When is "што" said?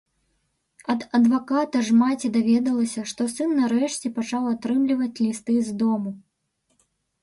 3.13-3.29